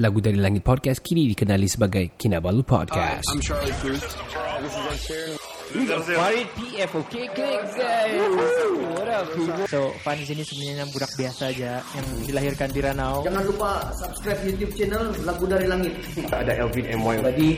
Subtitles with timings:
[0.00, 3.28] Lagu dari Langit Podcast kini dikenali sebagai Kinabalu Podcast.
[3.28, 4.00] I'm Charlie Cruz.
[5.72, 7.72] Farid PF Okay klik guys
[9.72, 14.40] So Fan di sini sebenarnya budak biasa aja Yang dilahirkan di Ranau Jangan lupa subscribe
[14.44, 15.94] YouTube channel Lagu Dari Langit.
[16.28, 17.16] Ada Elvin MY.
[17.22, 17.48] Jadi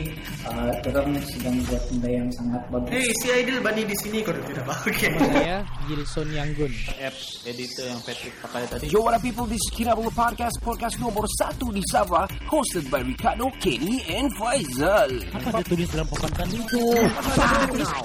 [0.45, 2.89] uh, orang sedang buat benda yang sangat bagus.
[2.93, 5.11] Hey, si Aidil Bani di sini kau tidak pakai.
[5.35, 5.57] Saya
[5.89, 8.85] Gilson Yanggun apps editor yang Patrick pakai tadi.
[8.93, 9.45] Yo, what up people?
[9.49, 15.11] This is Kinabalu Podcast, podcast nomor satu di Sabah, hosted by Ricardo, Kenny, and Faizal.
[15.33, 16.83] Apa dia tulis dalam papan tadi itu?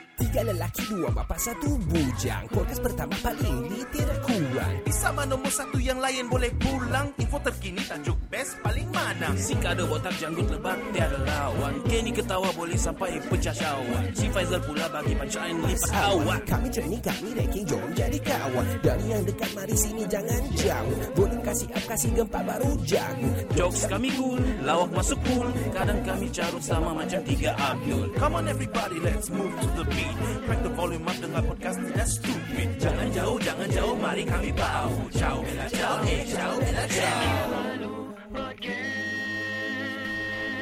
[0.21, 2.45] Tiga lelaki, dua bapa, satu bujang.
[2.53, 4.75] Podcast pertama paling lit, tidak kurang.
[4.93, 7.09] Sama nombor satu yang lain boleh pulang.
[7.17, 9.33] Info terkini tajuk best paling mana.
[9.33, 14.61] Si kado botak janggut lebat tiada lawan Kenny ketawa boleh sampai pecah syawak Si Faizal
[14.61, 18.65] pula bagi pancaan lipat awak Kami training, kami ranking, jom jadi kawan.
[18.85, 20.97] Dari yang dekat, mari sini jangan jauh.
[21.17, 23.29] Boleh kasih up, kasih gempa baru jago.
[23.57, 28.45] Jokes kami cool, lawak masuk cool Kadang kami carut sama macam tiga Abdul Come on
[28.45, 30.10] everybody, let's move to the beat.
[30.45, 32.67] Crack the volume up dengar podcast tidak stupid.
[32.81, 37.29] Jangan jauh, jangan jauh, mari kami bau Ciao, bella ciao, eh, ciao, bella ciao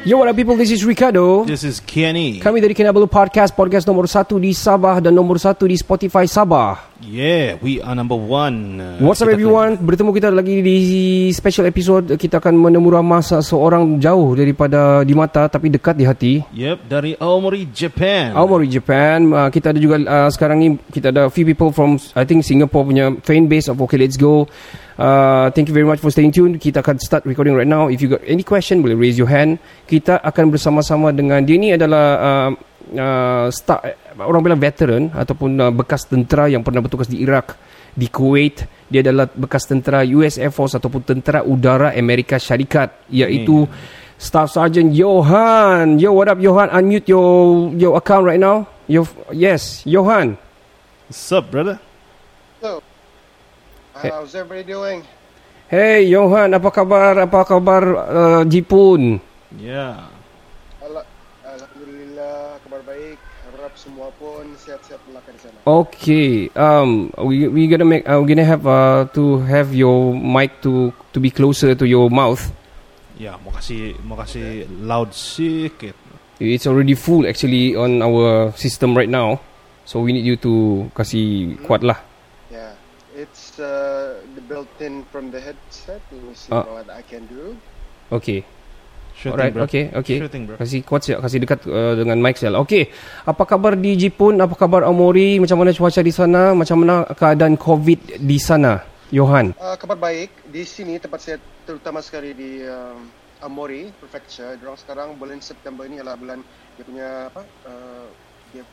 [0.08, 0.56] Yo, what up people?
[0.56, 1.44] This is Ricardo.
[1.44, 2.40] This is Kenny.
[2.40, 6.89] Kami dari Kinabalu Podcast, podcast nomor satu di Sabah dan nomor satu di Spotify Sabah.
[7.00, 8.84] Yeah, we are number one.
[8.84, 9.80] Uh, What's up everyone?
[9.80, 10.78] Bertemu kita lagi di
[11.32, 12.20] special episode.
[12.20, 16.34] Kita akan menemura masa seorang jauh daripada di mata tapi dekat di hati.
[16.52, 18.36] Yep, dari Aomori, Japan.
[18.36, 19.32] Aomori Japan.
[19.32, 22.84] Uh, kita ada juga uh, sekarang ni kita ada few people from I think Singapore
[22.84, 24.52] punya fan base of Okay Let's Go.
[25.00, 26.60] Uh, thank you very much for staying tuned.
[26.60, 27.88] Kita akan start recording right now.
[27.88, 29.64] If you got any question, boleh raise your hand.
[29.88, 32.50] Kita akan bersama-sama dengan dia ni adalah uh,
[32.96, 37.58] uh, star, orang bilang veteran ataupun uh, bekas tentera yang pernah bertugas di Iraq,
[37.94, 38.66] di Kuwait.
[38.90, 43.70] Dia adalah bekas tentera US Air Force ataupun tentera udara Amerika Syarikat iaitu
[44.20, 46.02] Staff Sergeant Johan.
[46.02, 46.68] Yo, what up Johan?
[46.74, 48.68] Unmute your your account right now.
[48.90, 50.36] Your yes, Johan.
[51.08, 51.78] What's up, brother?
[54.00, 55.04] How's everybody doing?
[55.68, 57.20] Hey Johan, apa kabar?
[57.20, 59.20] Apa kabar uh, Jepun?
[59.60, 60.08] Yeah.
[62.66, 63.18] Kabar baik.
[63.50, 65.58] Harap semua pun sihat-sihat belaka di sana.
[65.66, 66.54] Okay.
[66.54, 70.94] Um, we we gonna make uh, we gonna have uh, to have your mic to
[71.12, 72.40] to be closer to your mouth.
[73.18, 75.98] Ya, mau kasih mau kasih loud sedikit.
[76.40, 79.42] It's already full actually on our system right now.
[79.84, 81.98] So we need you to kasih kuat lah.
[82.54, 82.78] Yeah,
[83.18, 86.00] it's uh, the built-in from the headset.
[86.14, 86.64] Let me see Ah.
[86.64, 87.58] what I can do.
[88.14, 88.46] Okay.
[89.20, 89.68] Sure Alright, thing, bro.
[89.68, 90.18] okay, okay.
[90.24, 90.56] Sure thing, bro.
[90.56, 92.56] Kasih kuat siap, kasih dekat uh, dengan mic siap.
[92.64, 92.88] Okay,
[93.28, 94.40] apa kabar di Jepun?
[94.40, 95.44] Apa kabar Omori?
[95.44, 96.56] Macam mana cuaca di sana?
[96.56, 98.80] Macam mana keadaan COVID di sana?
[99.12, 99.58] Johan.
[99.60, 101.38] Uh, kabar baik di sini tempat saya
[101.68, 103.12] terutama sekali di um,
[103.44, 104.56] Amori Prefecture.
[104.56, 106.40] Dorang sekarang bulan September ini adalah bulan
[106.80, 107.42] dia punya apa?
[107.68, 108.08] Uh,
[108.56, 108.64] dia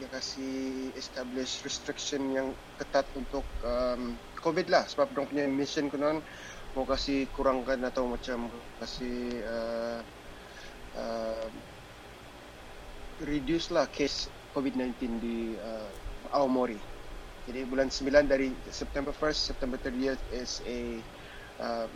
[0.00, 2.48] dia kasih establish restriction yang
[2.80, 6.24] ketat untuk um, COVID lah sebab dorang punya mission konon
[6.74, 8.46] mau kasih kurangkan atau macam
[8.78, 9.98] kasih uh,
[10.94, 11.46] uh,
[13.26, 15.90] reduce lah case COVID-19 di uh,
[16.34, 16.78] Aomori.
[17.50, 21.02] Jadi bulan 9 dari September 1st, September 30th is a
[21.58, 21.88] um,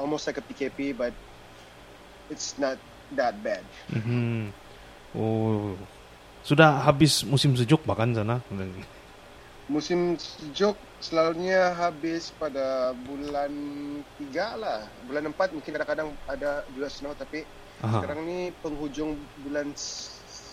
[0.00, 1.12] almost like a PKP but
[2.32, 2.80] it's not
[3.12, 3.64] that bad.
[3.92, 4.48] Mhm.
[5.12, 5.76] Oh.
[6.42, 8.42] Sudah habis musim sejuk bahkan sana.
[9.70, 13.50] Musim sejuk selalunya habis pada bulan
[14.16, 14.86] 3 lah.
[15.10, 17.42] Bulan 4 mungkin kadang-kadang ada juga snow tapi
[17.82, 17.98] Aha.
[17.98, 19.74] sekarang ni penghujung bulan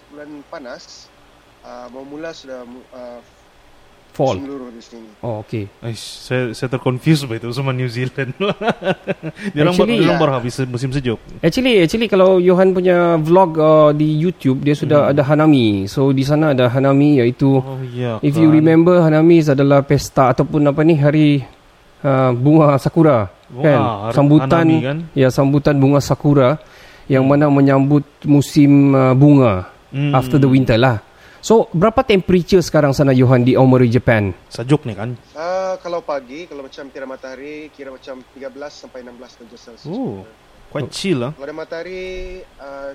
[0.09, 1.05] bulan panas
[1.61, 3.21] uh, mula sudah uh,
[4.11, 4.37] Fall.
[4.37, 5.07] seluruh di sini.
[5.19, 5.67] Oh, okay.
[5.79, 8.35] Aish, saya saya terconfuse begitu sama New Zealand.
[9.53, 10.15] dia orang orang ya.
[10.15, 11.19] baru habis musim sejuk.
[11.39, 15.85] Actually, actually kalau Johan punya vlog uh, di YouTube dia sudah ada Hanami.
[15.85, 18.19] So di sana ada Hanami iaitu Oh iya.
[18.19, 18.55] if you kan.
[18.55, 21.27] remember Hanami adalah pesta ataupun apa ni hari
[22.01, 23.27] uh, bunga sakura.
[23.49, 23.79] Wah, kan
[24.13, 24.97] sambutan Hanami kan?
[25.17, 26.59] ya sambutan bunga sakura
[27.09, 30.13] yang mana menyambut musim uh, bunga Hmm.
[30.13, 31.01] after the winter lah.
[31.39, 34.35] So berapa temperature sekarang sana Johan di Aomori Japan?
[34.51, 35.09] Sejuk nih kan.
[35.33, 39.87] Ah, kalau pagi, kalau macam tiada matahari, kira macam 13 sampai 16 darjah Celsius.
[39.87, 40.27] Oh,
[40.67, 41.31] quite chill lah.
[41.35, 42.91] Kalau ada matahari, uh,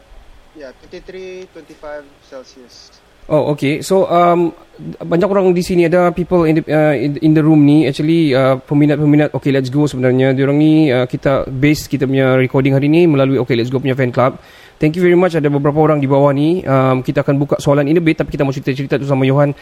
[0.52, 3.00] ya 23, 25 Celsius.
[3.24, 3.80] Oh okay.
[3.80, 4.52] So um,
[5.00, 8.36] banyak orang di sini ada people in the, uh, in, in the room ni actually
[8.36, 10.36] uh, peminat-peminat Okay Let's Go sebenarnya.
[10.36, 13.96] Diorang ni uh, kita base kita punya recording hari ni melalui Okay Let's Go punya
[13.96, 14.36] fan club.
[14.74, 16.60] Thank you very much ada beberapa orang di bawah ni.
[16.66, 19.54] Um, kita akan buka soalan in a bit tapi kita mau cerita-cerita tu sama Johan.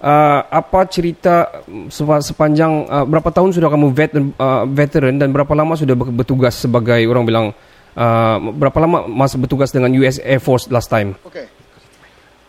[0.00, 5.28] Uh, apa cerita mm, sepa- sepanjang uh, berapa tahun sudah kamu vet, uh, veteran dan
[5.34, 7.46] berapa lama sudah ber- bertugas sebagai orang bilang
[7.98, 11.18] uh, berapa lama masa bertugas dengan US Air Force last time?
[11.26, 11.50] Okay.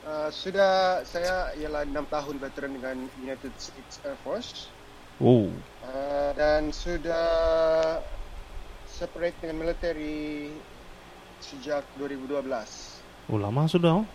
[0.07, 4.71] Uh, sudah saya ialah 6 tahun veteran dengan United States Air Force.
[5.19, 5.49] Oh,
[5.81, 7.25] Uh, dan sudah
[8.87, 10.53] separate dengan military
[11.41, 12.45] sejak 2012.
[13.27, 13.99] oh lama sudah.
[13.99, 14.05] oh.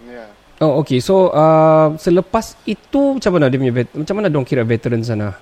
[0.00, 0.30] Ya.
[0.58, 4.62] Oh okay So uh, Selepas itu Macam mana dia punya vet, Macam mana dong kira
[4.62, 5.34] veteran sana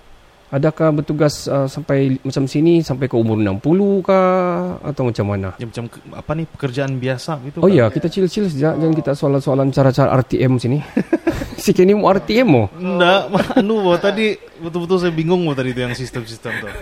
[0.49, 3.61] Adakah bertugas uh, Sampai Macam sini Sampai ke umur 60
[4.01, 7.61] kah Atau macam mana Ya macam ke- apa nih pekerjaan biasa gitu.
[7.61, 7.73] Oh kan?
[7.75, 10.81] ya kita chill-chill saja Jangan kita soalan-soalan Cara-cara RTM sini
[11.65, 13.21] Si Kenny mau RTM mo Enggak,
[13.61, 16.73] anu boh, tadi betul-betul saya bingung boh tadi itu yang sistem-sistem tuh.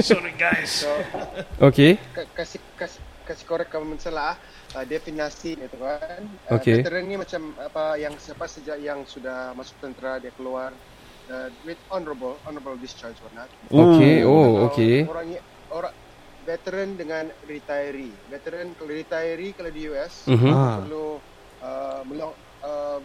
[0.00, 0.82] Sorry guys.
[0.82, 0.90] So,
[1.62, 4.34] Okay ka- kasih kasih kasih korek kamu salah
[4.72, 6.22] uh, definisi itu kan.
[6.46, 6.82] Uh, Okay.
[6.82, 10.74] Veteran ni macam apa yang siapa saja yang sudah masuk tentera dia keluar
[11.28, 13.46] uh, with honorable honorable discharge whatnot.
[13.68, 14.34] Okay Oh.
[14.34, 15.26] Oh Kalau okay Orang
[15.70, 15.94] orang
[16.40, 18.10] veteran dengan retiree.
[18.26, 20.50] Veteran kalau retiree kalau di US Mhm.
[20.50, 20.76] Ah.
[20.78, 21.06] perlu
[21.60, 22.98] uh, melong, uh,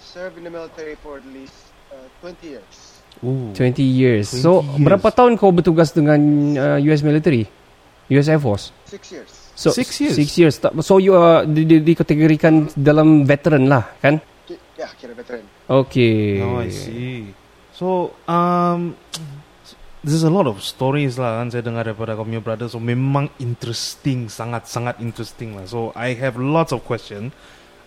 [0.00, 1.54] serve in the military for at least
[1.90, 2.76] uh, 20 years.
[3.20, 3.50] Uh.
[3.52, 4.80] 20 years 20 So years.
[4.80, 6.16] berapa tahun kau bertugas dengan
[6.56, 7.44] uh, US military
[8.10, 9.30] US Air Force Six years.
[9.54, 10.16] So Six years?
[10.16, 14.18] Six years So you are di, di, dikategorikan dalam veteran lah kan
[14.80, 15.44] Ya, kira veteran.
[15.68, 17.36] Okay Oh, I see.
[17.80, 18.92] So, um,
[20.04, 22.68] there's a lot of stories lah kan saya dengar daripada punya brother.
[22.68, 25.64] So memang interesting, sangat-sangat interesting lah.
[25.64, 27.32] So I have lots of question.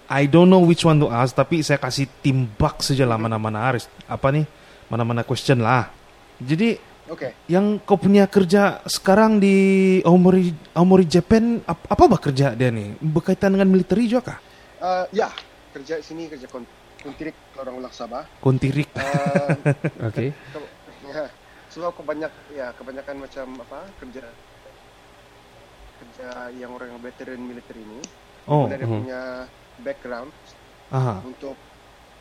[0.09, 3.89] I don't know which one to ask, tapi saya kasih timbak saja lah mana-mana harus
[4.05, 4.45] apa nih,
[4.89, 5.89] mana-mana question lah.
[6.37, 7.35] Jadi Okay.
[7.51, 9.55] yang kau punya kerja sekarang di
[10.07, 14.39] Aomori Aomori Japan ap- apa bah kerja dia nih berkaitan dengan military juga kah?
[14.79, 15.27] Uh, ya,
[15.75, 16.63] kerja sini kerja kon
[17.03, 18.23] kuntirik kalau orang ulang Sabah.
[18.39, 18.87] Kontirik.
[18.95, 19.59] Uh,
[19.99, 20.69] Okay ke-
[21.11, 21.27] ya,
[21.75, 24.23] sebab kebanyak ya kebanyakan macam apa kerja
[25.99, 27.99] kerja yang orang veteran militer ini
[28.43, 29.07] Oh, dia mhm.
[29.07, 29.21] punya
[29.79, 30.31] background
[30.91, 31.23] aha.
[31.23, 31.55] untuk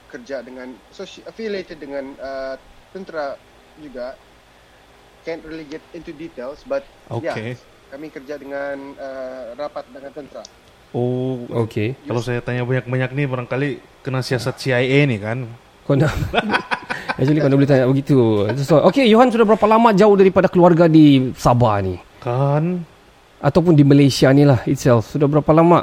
[0.07, 2.55] kerja dengan associ- affiliated dengan uh,
[2.95, 3.35] tentera
[3.75, 4.15] juga
[5.23, 7.55] can't really get into details but Okay.
[7.55, 10.45] ya kami kerja dengan uh, rapat dengan tentera
[10.93, 11.97] Oh, Okay.
[12.05, 13.69] Kalau saya tanya banyak-banyak nih barangkali
[14.05, 15.49] kena siasat CIA nih kan.
[15.89, 16.13] Kau nak
[17.19, 18.45] Actually kau boleh tanya begitu.
[18.61, 21.97] So, Okay Johan sudah berapa lama jauh daripada keluarga di Sabah ni?
[22.21, 22.85] Kan?
[23.41, 25.09] Ataupun di Malaysia ni lah itself.
[25.17, 25.83] Sudah berapa lama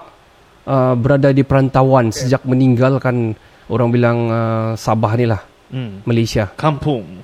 [0.63, 3.35] uh, Berada di perantauan Sejak meninggalkan
[3.68, 5.42] Orang bilang uh, Sabah ni lah?
[5.69, 6.01] Hmm.
[6.06, 6.50] Malaysia.
[6.53, 7.21] Kampung.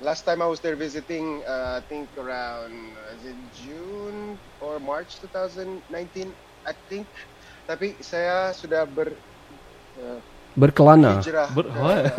[0.00, 4.80] Last time I was there visiting, uh, I think around uh, is it June or
[4.80, 5.84] March 2019,
[6.64, 7.04] I think.
[7.68, 9.12] Tapi saya sudah ber
[10.00, 10.18] uh,
[10.56, 12.10] Berkelana hijrah Ber- what?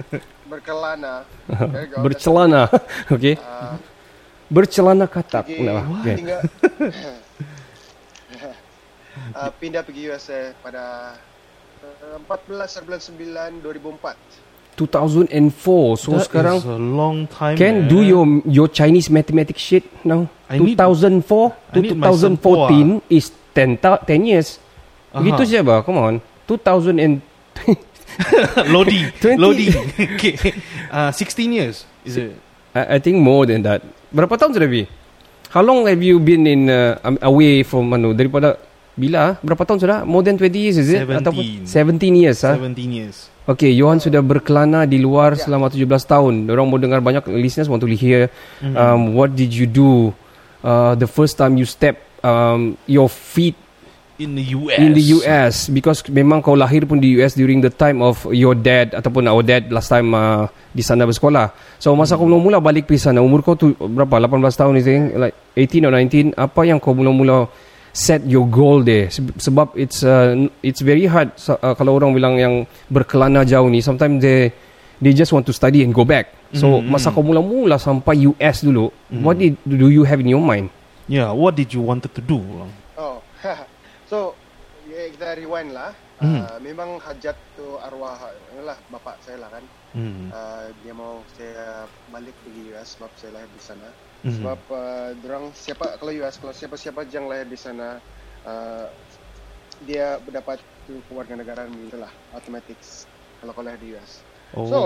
[0.50, 1.28] berkelana.
[1.92, 2.00] Go.
[2.00, 2.70] Bercelana
[3.14, 3.76] Okay Uh,
[4.48, 5.84] Bercelana katak pergi, Nak lah.
[6.00, 6.14] Okay.
[6.20, 6.40] tinggal,
[9.34, 11.16] uh, pindah pergi USA pada
[11.82, 14.53] uh, 14 bulan 9 2004.
[14.76, 17.54] 2004 So That sekarang is a long time.
[17.56, 17.90] Can man.
[17.90, 20.26] do your your Chinese mathematics shit now.
[20.50, 21.22] I need- 2004
[21.74, 24.58] to I need my 2014 is 10 ta- 10 years.
[25.14, 25.80] Saja bah.
[25.86, 26.14] Come on.
[26.50, 27.22] 2000 and
[28.70, 29.38] Lodi, 20.
[29.38, 29.66] Lodi.
[30.14, 30.34] okay.
[30.90, 31.82] Uh, 16 years.
[32.04, 32.34] Is it?
[32.74, 33.82] I, I think more than that.
[34.14, 34.86] Berapa tahun sudah bi?
[35.50, 38.58] How long have you been in uh, um, away from anu daripada
[38.94, 39.18] bila?
[39.18, 39.32] ah?
[39.42, 39.98] Berapa tahun sudah?
[40.06, 41.02] More than 20 years is it?
[41.06, 41.22] 17.
[41.22, 42.54] Ataupun 17 years ah.
[42.54, 43.30] 17 years.
[43.44, 46.48] Okay, Johan sudah berkelana di luar selama 17 tahun.
[46.48, 48.32] Orang mau dengar banyak listeners want to hear
[48.64, 50.16] um, what did you do
[50.64, 53.52] uh, the first time you step um, your feet
[54.14, 54.78] In the US.
[54.78, 58.54] in the US because memang kau lahir pun di US during the time of your
[58.56, 61.52] dad ataupun our dad last time uh, di sana bersekolah.
[61.76, 64.24] So masa kau mula-mula balik pergi sana umur kau tu berapa?
[64.24, 67.50] 18 tahun I like 18 or 19 apa yang kau mula-mula
[67.94, 70.34] set your goal there Se- sebab it's uh,
[70.66, 72.54] it's very hard so, uh, kalau orang bilang yang
[72.90, 74.50] berkelana jauh ni sometimes they
[74.98, 76.30] they just want to study and go back.
[76.54, 77.14] So Mm, masa mm.
[77.18, 79.22] kau mula-mula sampai US dulu, Mm.
[79.26, 80.70] what did do you have in your mind?
[81.10, 82.38] Yeah, what did you wanted to do?
[82.96, 83.18] Oh,
[84.10, 84.32] so
[84.86, 85.92] ya kita rewind lah.
[86.22, 86.46] Hmm.
[86.46, 88.16] Uh, memang hajat tu arwah
[88.62, 89.64] lah bapak saya lah kan.
[89.92, 90.30] Hmm.
[90.30, 93.88] Uh, dia mau saya balik pergi US sebab saya lahir di sana.
[94.24, 94.32] Mhm.
[94.40, 98.00] Sebab uh, dorang siapa kalau US kalau siapa-siapa yang lahir di sana
[98.48, 98.86] uh,
[99.84, 102.80] dia mendapat tu kewarganegaraan gitu lah automatic
[103.40, 104.24] kalau kau lahir di US.
[104.56, 104.64] Oh.
[104.68, 104.78] So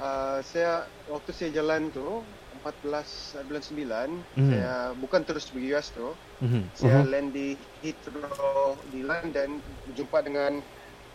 [0.00, 2.06] uh, saya waktu saya jalan tu
[2.54, 4.48] 14 bulan 9 Mhm.
[4.50, 6.08] saya bukan terus pergi US tu
[6.40, 6.62] Mhm.
[6.72, 7.10] saya Mhm.
[7.12, 7.48] land di
[7.82, 10.52] Heathrow di London berjumpa dengan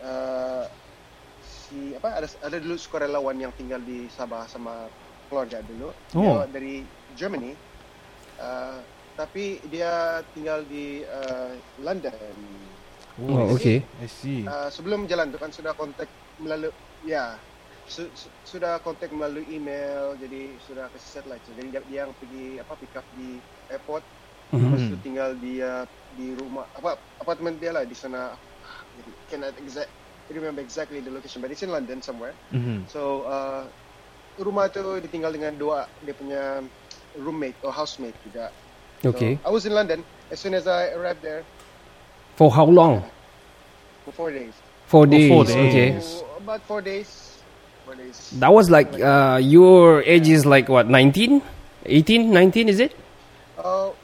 [0.04, 0.64] uh,
[1.40, 4.88] si apa ada ada dulu sukarelawan yang tinggal di Sabah sama
[5.28, 6.22] keluarga dulu Oh.
[6.22, 6.74] dia dari
[7.12, 7.52] Germany
[8.40, 8.80] uh,
[9.16, 12.36] tapi dia tinggal di uh, London
[13.16, 13.88] Oh, okay.
[13.96, 14.44] I see.
[14.44, 16.68] Uh, sebelum jalan tu kan sudah kontak melalui
[17.00, 17.40] ya
[17.88, 22.12] su- su- sudah kontak melalui email jadi sudah kasih satellite so, jadi dia, dia yang
[22.12, 23.40] pergi apa pick up di
[23.72, 24.04] airport
[24.52, 24.62] Mhm.
[24.62, 28.36] lepas tu tinggal di uh, di rumah apa apartment dia lah di sana
[28.94, 29.90] jadi cannot exact
[30.30, 32.86] remember exactly the location but it's in London somewhere Mhm.
[32.86, 33.66] so uh,
[34.40, 36.42] rumah tu ditinggal dengan dua dia punya
[37.16, 38.52] roommate or housemate juga
[39.04, 39.36] Okay.
[39.42, 40.00] so, I was in London
[40.32, 41.44] as soon as I arrived there
[42.36, 43.04] For how long?
[44.04, 44.52] for four days
[44.86, 45.28] Four Oh, days.
[45.28, 45.90] four Okay.
[45.90, 46.04] days.
[46.06, 47.08] So, about four days
[47.82, 51.42] four days That was like uh, your age is like what 19,
[51.86, 52.94] 18, 19 is it?
[53.58, 53.94] Oh,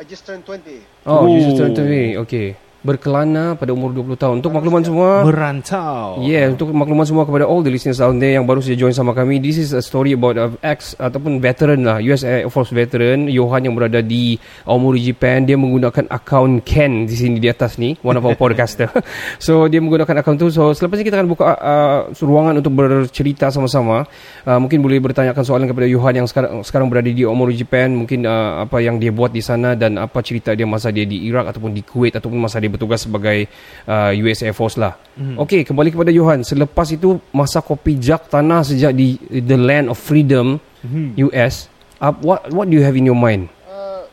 [0.00, 0.80] I just turned 20.
[1.06, 2.16] Oh, you just turned 20.
[2.24, 2.56] Okay.
[2.78, 4.34] Berkelana pada umur 20 tahun.
[4.38, 6.22] Untuk makluman semua, Merantau.
[6.22, 9.18] Yeah, untuk makluman semua kepada all the listeners out there yang baru saja join sama
[9.18, 13.26] kami, this is a story about a ex ataupun veteran lah, US Air Force veteran,
[13.26, 15.42] Johan yang berada di Aomori, Japan.
[15.42, 18.86] Dia menggunakan akaun Ken di sini di atas ni, one of our podcaster.
[19.42, 20.46] so dia menggunakan akaun tu.
[20.54, 24.06] So selepas ini kita akan buka uh, ruangan untuk bercerita sama-sama.
[24.46, 27.90] Uh, mungkin boleh bertanyakan soalan kepada Johan yang sekarang sekarang berada di Aomori, Japan.
[27.90, 31.26] Mungkin uh, apa yang dia buat di sana dan apa cerita dia masa dia di
[31.26, 33.48] Iraq ataupun di Kuwait ataupun masa dia bertugas sebagai
[33.84, 34.94] uh, US Air Force lah.
[35.16, 35.36] Mhm.
[35.40, 36.44] Okey, kembali kepada Johan.
[36.44, 41.18] Selepas itu masa kau pijak tanah sejak di the land of freedom Mhm.
[41.26, 41.66] US,
[41.98, 43.50] uh, what what do you have in your mind?
[43.66, 44.06] Uh,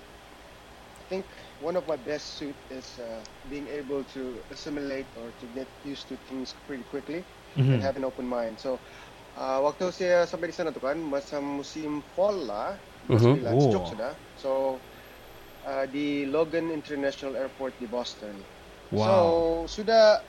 [0.97, 1.23] I think
[1.61, 6.09] one of my best suit is uh, being able to assimilate or to get used
[6.09, 7.21] to things pretty quickly
[7.53, 7.85] and Mhm.
[7.85, 8.57] have an open mind.
[8.57, 8.81] So,
[9.37, 12.73] uh, waktu saya sampai di sana tu kan, masa musim fall lah,
[13.05, 13.45] Mhm.
[13.45, 13.61] mm Oh.
[13.61, 14.11] sejuk sudah.
[14.35, 14.81] So,
[15.65, 18.45] uh, di Logan International Airport di Boston.
[18.93, 19.01] Wow.
[19.01, 19.13] So,
[19.81, 20.21] sudah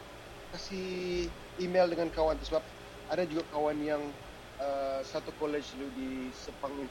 [0.50, 1.28] kasih
[1.60, 2.64] email dengan kawan tu sebab
[3.06, 4.02] ada juga kawan yang
[4.58, 6.88] uh, satu college dulu di Sepang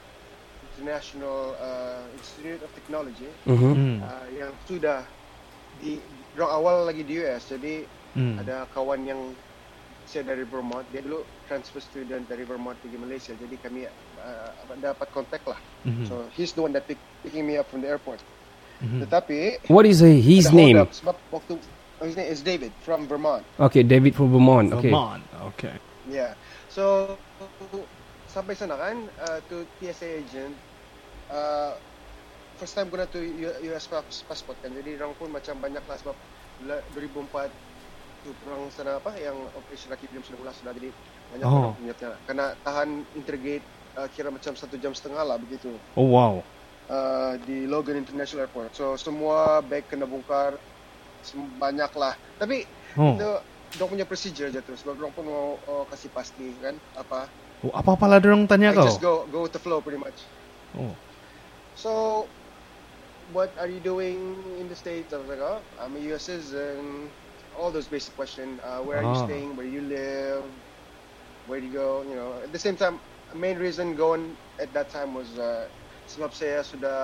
[0.62, 3.74] International uh, Institute of Technology Mhm.
[3.74, 3.96] Mhm.
[4.00, 5.04] uh, yang sudah
[5.76, 6.00] di
[6.32, 7.84] dorang awal lagi di US jadi
[8.16, 8.34] Mhm.
[8.40, 9.20] ada kawan yang
[10.06, 13.84] saya dari Vermont dia dulu transfer student dari Vermont pergi Malaysia jadi kami
[14.16, 16.06] uh, dapat kontak lah Mhm.
[16.06, 18.22] so he's the one that pick, picking me up from the airport
[18.78, 19.00] Mhm.
[19.02, 20.76] tetapi What is his name?
[20.76, 21.56] up sebab waktu
[22.02, 24.68] his name is David from Vermont Okay, David from Vermont.
[24.70, 24.92] Okay.
[24.92, 25.24] Vermont.
[25.54, 25.74] Okay.
[26.04, 26.36] Yeah.
[26.68, 27.16] So
[28.26, 30.54] sampai sana kan uh, to TSA agent
[31.26, 31.72] uh,
[32.54, 33.24] first time guna U-
[33.66, 34.70] US pas- passport kan.
[34.70, 36.16] Jadi orang pun macam banyak lah sebab
[36.60, 37.48] la- 2004
[38.18, 40.90] tu perang sana apa yang operation Lucky Film sudah mula sudah jadi
[41.28, 41.54] banyak Oh.
[41.54, 42.18] orang punya tengah.
[42.22, 43.64] kena tahan interrogate
[43.94, 46.42] uh, kira macam satu jam setengah lah begitu Oh wow.
[46.90, 48.74] Uh, di Logan International Airport.
[48.74, 50.58] So semua bag kena bongkar
[51.58, 52.14] banyak lah.
[52.38, 52.62] Tapi
[52.96, 53.12] Oh.
[53.18, 53.30] itu
[53.76, 57.28] dia punya procedure je tu sebab dia pun mau oh, kasih pasti kan apa
[57.60, 58.86] oh apa-apa lah dorong tanya I kau.
[58.88, 60.16] just go go with the flow pretty much
[60.72, 60.96] Oh.
[61.76, 62.24] so
[63.28, 64.16] what are you doing
[64.56, 67.10] in the states I was like oh I'm a US citizen
[67.52, 69.26] all those basic questions uh, where are you Ah.
[69.28, 70.46] staying where do you live
[71.44, 73.02] where do you go you know at the same time
[73.34, 75.66] main reason going at that time was uh,
[76.06, 76.98] sebab saya sudah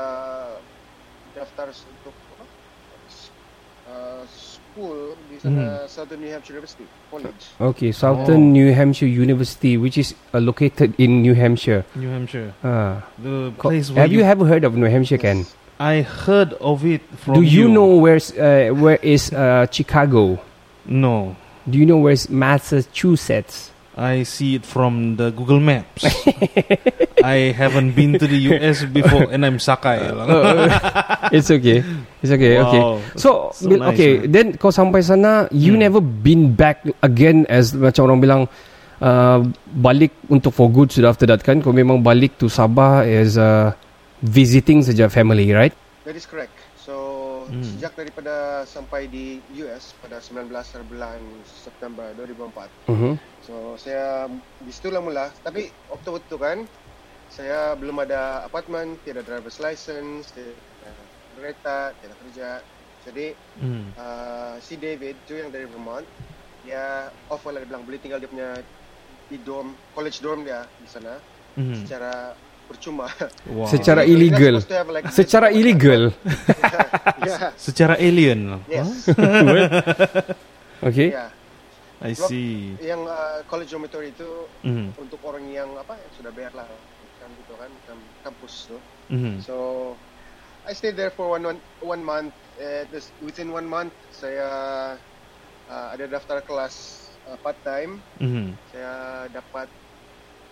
[1.35, 2.45] daftar untuk apa?
[3.83, 8.55] Uh, school di sana Southern New Hampshire University College Okay, Southern Oh.
[8.57, 11.85] New Hampshire University, which is uh, located in New Hampshire.
[11.99, 12.55] New Hampshire.
[12.63, 13.03] Ah.
[13.19, 15.45] The Co- place where have you ever heard of New Hampshire, Ken?
[15.83, 20.39] I heard of it from Do you, know where's uh, where is uh, Chicago?
[20.87, 21.35] No.
[21.67, 23.75] Do you know where's Massachusetts?
[23.99, 26.07] I see it from the Google Maps.
[27.23, 30.03] I haven't been to the US before and I'm Sakai.
[31.37, 31.81] it's okay.
[32.21, 32.59] It's okay.
[32.59, 32.67] Wow.
[32.69, 32.83] Okay.
[33.17, 34.13] So, So bil- nice, okay.
[34.19, 34.31] man.
[34.31, 35.83] Then kau sampai sana, you Hmm.
[35.83, 38.43] never been back again as macam orang bilang
[38.99, 39.41] uh,
[39.73, 41.59] balik untuk for good sudah after that kan?
[41.59, 43.71] Kau memang balik to Sabah as uh,
[44.21, 45.75] visiting saja family, right?
[46.03, 46.53] That is correct.
[46.77, 47.59] So Hmm.
[47.59, 50.47] sejak daripada sampai di US pada 19
[50.87, 52.71] bulan September 2004.
[52.87, 53.19] Mhm.
[53.43, 54.31] So saya
[54.63, 55.27] di situ lah mula.
[55.43, 56.63] Tapi waktu itu kan
[57.33, 60.53] saya belum ada apartment, tiada driver's license, tiada
[61.33, 62.49] kereta, tiada kerja.
[63.03, 63.27] Jadi
[63.59, 63.91] Hmm.
[63.95, 66.05] uh, si David tu yang dari Vermont,
[66.63, 68.61] dia offer lah dia bilang boleh tinggal dia punya
[69.27, 71.17] di dorm, college dorm dia di sana
[71.53, 71.75] Hmm.
[71.75, 73.09] secara percuma.
[73.45, 73.67] Wow.
[73.67, 74.61] Secara illegal.
[74.63, 76.13] have like- Secara illegal.
[77.27, 78.61] yeah, Secara alien.
[78.67, 79.09] yes,
[80.83, 81.11] Okay.
[81.11, 81.31] yeah.
[82.03, 82.75] I see.
[82.77, 84.27] Yang uh, college dormitory itu
[84.63, 84.91] Hmm.
[84.97, 86.67] untuk orang yang apa yang sudah bayar lah
[88.43, 88.79] kan kampus tu.
[89.15, 89.39] Hmm.
[89.47, 89.57] So
[90.67, 92.35] I stayed there for one one, one month.
[92.59, 94.49] Uh, this, within one month saya
[95.71, 98.03] uh, ada daftar kelas uh, part time.
[98.19, 98.59] Hmm.
[98.75, 99.71] Saya dapat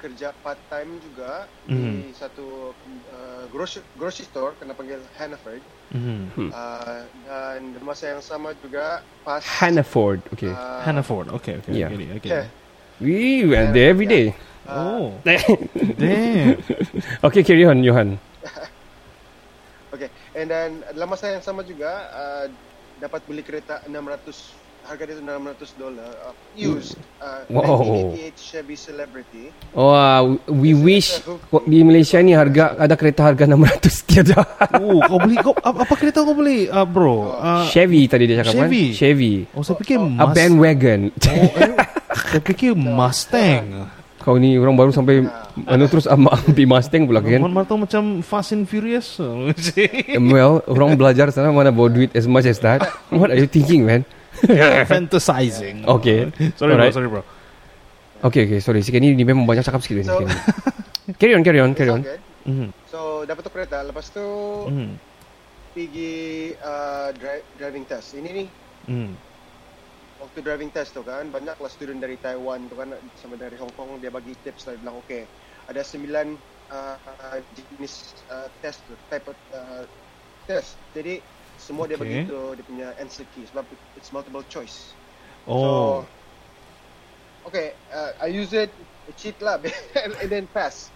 [0.00, 1.76] kerja part time juga Mhm.
[1.76, 2.72] di satu
[3.12, 5.60] uh, grocery grocery store kena panggil Hannaford.
[5.92, 6.30] Hmm.
[6.38, 10.22] Uh, dan di masa yang sama juga pas Hannaford.
[10.32, 10.48] Okay.
[10.54, 11.28] uh, Hannaford.
[11.42, 11.74] Okay, okay.
[11.74, 11.92] Yeah.
[11.92, 12.10] I get it.
[12.10, 12.44] I get yeah.
[12.46, 12.50] it.
[13.00, 14.36] We went there every day.
[14.70, 16.56] Oh, damn.
[17.26, 18.16] okay, carry on, Johan.
[19.90, 22.46] Okay, and then dalam masa yang sama juga uh,
[22.96, 24.22] dapat beli kereta 600
[24.80, 27.82] harga dia tu 600 dolar uh, used uh, Wow.
[28.14, 29.44] 1988 Chevy Celebrity.
[29.74, 31.18] Wah, we wish
[31.66, 34.40] di Malaysia ni harga ada kereta harga 600 tiada.
[34.78, 37.34] Oh, kau beli kau apa, apa kereta kau beli, uh, bro?
[37.34, 38.94] Uh, Chevy tadi dia cakap Chevy?
[38.94, 38.96] kan?
[38.96, 39.32] Chevy.
[39.52, 41.00] oh, saya fikir A Mus- bandwagon.
[41.10, 41.74] Oh, eh,
[42.30, 43.90] saya fikir Mustang.
[44.20, 45.24] Kau ni orang baru sampai
[45.56, 47.40] mana terus ama ambil Mustang pula kan?
[47.40, 49.16] Mana tahu macam Fast and Furious.
[50.12, 52.84] Well, orang belajar sana mana bawa duit as much as that.
[53.10, 54.04] What are you thinking, man?
[54.92, 55.88] Fantasizing.
[55.88, 56.28] Okay.
[56.54, 56.92] Sorry, Alright.
[56.92, 56.96] bro.
[56.96, 57.22] Sorry, bro.
[58.20, 58.84] Okay, okay, sorry.
[58.84, 60.04] Sikit ni, ni memang banyak cakap sikit ni.
[60.04, 60.20] So,
[61.16, 62.04] carry on, carry on, carry on.
[62.40, 62.68] Mhm.
[62.88, 64.20] So dapat tu kereta, lepas tu
[64.64, 64.88] Mhm.
[65.70, 66.12] pergi
[66.56, 68.12] uh, dri- driving test.
[68.12, 68.44] Ini ni
[68.84, 69.10] Mhm.
[70.20, 73.98] Waktu driving test tu kan banyaklah student dari Taiwan tu kan sama dari Hong Kong
[73.98, 75.24] dia bagi tips lah dia bilang okay
[75.66, 76.26] ada sembilan
[76.68, 79.82] uh, uh, jenis uh, test tu type of uh,
[80.44, 81.24] test jadi
[81.56, 82.24] semua dia Okay.
[82.24, 83.64] bagi tu dia punya answer key sebab
[83.96, 84.92] it's multiple choice
[85.48, 86.04] Oh.
[86.04, 88.68] so okay uh, I use it
[89.16, 89.56] cheat lah
[89.96, 90.92] and, and then pass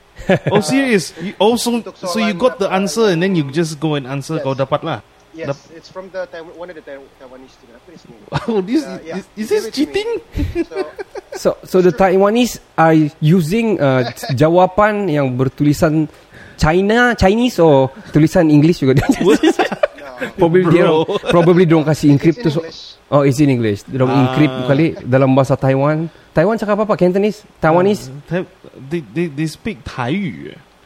[0.46, 1.11] Oh, serious?
[1.18, 4.38] You also, Untuk so you got the answer and then you just go and answer
[4.38, 4.46] Yes.
[4.46, 4.99] kau dapat lah.
[5.35, 8.16] Yes Dap- it's from the Taiwan, one of the Taiwan, Taiwanese student apa dia sini
[8.47, 10.09] Oh, this Uh, yeah, is, is this cheating?
[10.64, 10.79] so
[11.35, 16.07] So, so the Taiwanese are using uh, jawapan yang bertulisan
[16.55, 19.03] China, Chinese or tulisan English juga.
[19.03, 19.35] no,
[20.38, 20.87] probably dia
[21.27, 22.51] probably dorong kasih encrypt in tu.
[22.55, 22.62] So,
[23.11, 23.83] oh, it's in English.
[23.83, 24.31] Dorong Ah.
[24.31, 26.07] encrypt kali dalam bahasa Taiwan.
[26.31, 26.94] Taiwan cakap apa?
[26.94, 27.42] Cantonese?
[27.59, 28.14] Taiwanese?
[28.31, 29.83] Tai- They, they, they speak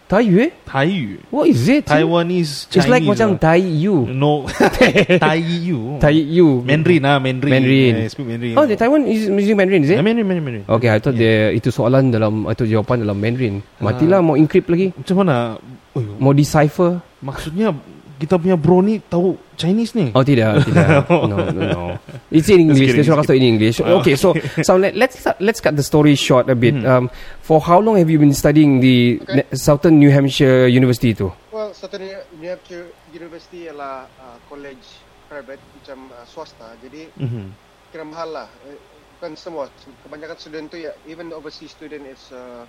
[0.08, 0.32] Taiyu.
[0.32, 0.44] Taiyu?
[0.64, 1.20] Taiyu.
[1.28, 1.84] What is it?
[1.84, 2.80] Taiwanese Chinese.
[2.80, 3.44] It's like macam lah.
[3.44, 3.96] Taiyu.
[4.08, 4.48] No.
[5.28, 6.00] Taiyu.
[6.00, 6.48] Taiyu.
[6.64, 7.52] Mandarin ah, Mandarin.
[7.52, 7.94] Mandarin.
[7.94, 8.56] Yeah, speak Mandarin.
[8.56, 10.00] Oh, the Taiwan is using Mandarin, is it?
[10.00, 10.64] Yeah, Mandarin, Mandarin, Mandarin.
[10.80, 13.60] Okay, I thought dia itu soalan dalam itu jawapan dalam Mandarin.
[13.84, 14.96] Matilah mau encrypt lagi.
[14.96, 15.60] Macam mana?
[15.92, 17.04] Oh, Mau decipher.
[17.18, 17.74] maksudnya
[18.18, 20.10] kita punya bro ni tahu Chinese ni.
[20.10, 21.06] Oh tidak, tidak.
[21.06, 21.82] No, no, no.
[22.28, 22.82] It's in English.
[22.82, 23.76] kidding, Dia suruh just kasih in English.
[23.78, 24.34] Oh, Okay, so
[24.66, 26.74] so let, let's start- let's cut the story short a bit.
[26.74, 26.86] Hmm.
[26.86, 27.04] Um,
[27.40, 29.46] for how long have you been studying the Okay.
[29.54, 31.30] Southern New Hampshire University tu?
[31.54, 34.82] Well, Southern New Hampshire University ialah uh, college
[35.30, 36.74] private macam uh, swasta.
[36.82, 37.54] Jadi Mhm.
[37.88, 38.48] kira mahal lah.
[38.66, 38.76] Eh,
[39.18, 39.66] Bukan semua.
[40.06, 42.62] Kebanyakan student tu ya, even overseas student is uh,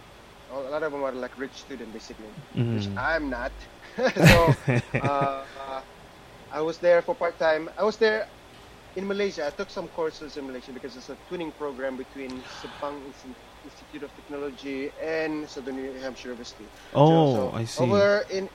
[0.50, 2.26] a lot of them are like rich student basically.
[2.58, 2.98] Which Mhm.
[2.98, 3.54] I'm not.
[4.16, 4.56] so
[4.96, 5.82] uh, uh,
[6.52, 7.70] I was there for part time.
[7.78, 8.28] I was there
[8.96, 9.46] in Malaysia.
[9.48, 12.98] I took some courses in Malaysia because it's a twinning program between Sepang
[13.66, 16.66] Institute of Technology and Southern New Hampshire University.
[16.96, 17.84] Oh, So, I see.
[17.84, 18.50] Over in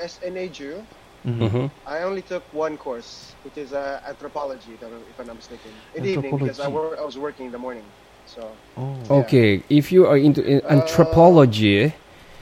[0.00, 0.82] SNAJU,
[1.24, 1.40] Mhm.
[1.40, 1.66] Mm-hmm.
[1.88, 5.72] I only took one course, which is uh, anthropology, if I'm- not mistaken.
[5.96, 7.84] In the evening, because I, wor- I was working in the morning.
[8.28, 8.44] So,
[8.76, 9.24] Oh.
[9.24, 11.92] Okay, if you are into in anthropology,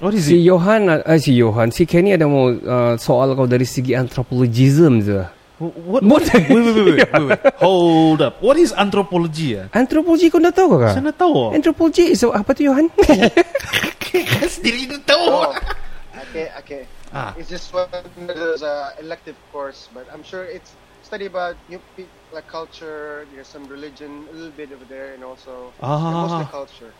[0.02, 0.42] What is si?
[0.42, 5.22] Johan, uh, si Johan, si Kenny ada mau uh, soal kau dari segi anthropologism je.
[5.62, 6.02] What?
[6.02, 6.26] What?
[6.26, 7.38] Wait, wait, wait, wait, wait, wait.
[7.62, 8.42] Hold up.
[8.42, 9.62] What is anthropology?
[9.62, 9.70] Ah?
[9.70, 10.90] Anthropology kau dah tahu ke?
[10.90, 11.54] Saya nak tahu.
[11.54, 12.90] Anthropology so apa tu Johan?
[14.58, 15.22] Sendiri nak tahu.
[15.22, 15.54] oh,
[16.18, 16.82] okay, okay.
[17.14, 17.30] Ah.
[17.38, 18.02] It's just one of
[18.34, 20.74] those uh, elective course, but I'm sure it's
[21.06, 25.22] study about you pe- like culture, there's some religion, a little bit over there, and
[25.22, 26.50] also yeah, mostly Ah.
[26.50, 26.90] culture.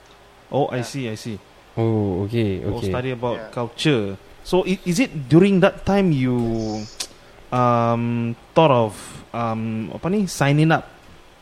[0.54, 1.42] Oh, I see, I see.
[1.76, 2.88] Oh, okay, Oh, okay.
[2.90, 3.50] study about Yeah.
[3.50, 4.04] culture.
[4.42, 6.34] So, i- is it during that time you
[7.52, 8.92] um thought of
[9.32, 10.88] um apa ni signing up?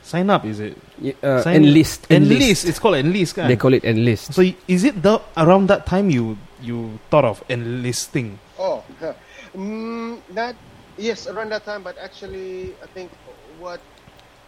[0.01, 0.75] Sign up is it?
[0.97, 2.65] Y- Uh, Sign- enlist, Enlist.
[2.65, 3.49] It's called enlist, kan?
[3.49, 4.33] They call it enlist.
[4.33, 8.37] So, is it the around that time you you thought of enlisting?
[8.57, 9.17] Oh, huh.
[9.57, 10.57] mm, not
[10.97, 11.81] yes, around that time.
[11.81, 13.13] But actually, I think
[13.57, 13.81] what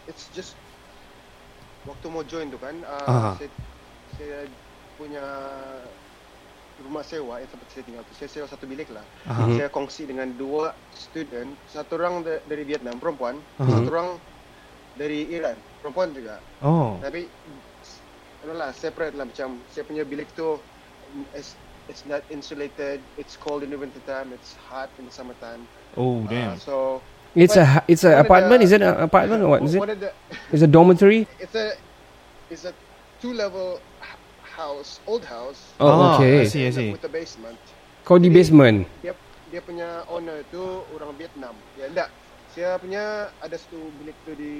[0.05, 0.57] it's just
[1.85, 3.31] waktu mau join tu kan, uh, Aha.
[3.37, 3.49] saya,
[4.13, 4.37] saya
[4.95, 5.23] punya
[6.79, 8.13] rumah sewa yang tempat saya tinggal tu.
[8.13, 9.05] Saya sewa satu bilik lah.
[9.25, 9.45] Aha.
[9.47, 13.69] Saya kongsi dengan dua student, satu orang da- dari Vietnam perempuan, Aha.
[13.69, 14.09] satu orang
[14.93, 16.37] dari Iran perempuan juga.
[16.59, 16.97] Oh.
[16.99, 17.29] Tapi
[18.45, 20.59] lah, separate lah macam saya punya bilik tu
[21.31, 21.55] it's,
[21.87, 25.63] it's not insulated, it's cold in the winter time, it's hot in the summertime.
[25.95, 26.57] Oh Uh, damn.
[26.59, 26.99] so
[27.33, 28.61] It's a ha- it's of apartment.
[28.61, 29.81] the- Is it an apartment or what is it?
[29.81, 30.11] The,
[30.53, 31.25] It's a dormitory.
[31.39, 31.73] it's a
[32.45, 32.73] it's a
[33.17, 33.81] two level
[34.53, 35.59] house, old house.
[35.81, 36.45] Oh, Ah, I okay.
[36.45, 36.89] see, I see.
[36.93, 37.57] With a basement.
[38.03, 38.85] Kau di basement.
[39.01, 39.13] Dia
[39.49, 40.61] dia punya owner tu
[40.93, 41.53] orang Vietnam.
[41.75, 42.09] Ya enggak.
[42.53, 44.53] Saya punya ada satu bilik tu di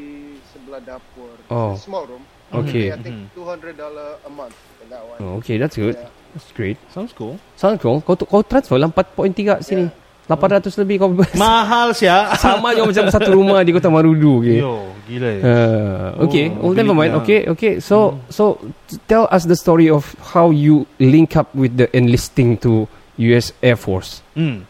[0.50, 1.38] sebelah dapur.
[1.48, 1.78] Oh.
[1.78, 2.26] It's a small room.
[2.50, 2.90] Okay.
[2.90, 3.46] I think Mhm.
[3.46, 5.18] hundred dollar a month for that one.
[5.22, 5.94] Oh, okay, that's good.
[5.94, 6.10] Yeah.
[6.34, 6.78] That's great.
[6.90, 7.38] Sounds cool.
[7.54, 8.02] Sounds cool.
[8.02, 9.90] Kau kau transfer lah 4.3 sini.
[10.24, 11.36] 800 lebih kau bebas.
[11.36, 12.32] Mahal sia.
[12.40, 14.58] Sama je macam satu rumah di Kota Marudu okay.
[14.64, 15.32] Yo, gila.
[15.44, 17.12] Uh, okay, Oh, well, never mind.
[17.12, 17.20] dah.
[17.20, 17.74] Okay, okay.
[17.84, 18.56] So, so
[18.88, 22.88] t- tell us the story of how you link up with the enlisting to
[23.20, 23.52] U.S.
[23.60, 24.24] Air Force.
[24.32, 24.64] Hmm.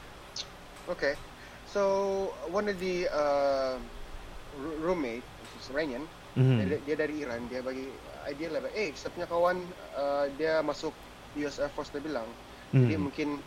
[0.90, 1.14] Okay.
[1.70, 1.82] So
[2.50, 3.78] one of the uh,
[4.82, 6.66] roommate, which is Iranian, Mhm.
[6.66, 7.86] dia, dia dari Iran, dia bagi
[8.26, 9.54] idea lah, eh, saya punya kawan
[9.94, 10.90] uh, dia masuk
[11.38, 12.26] US Air Force dia bilang,
[12.70, 13.06] jadi Hmm.
[13.06, 13.38] mungkin